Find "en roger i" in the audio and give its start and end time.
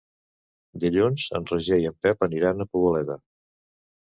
1.39-1.85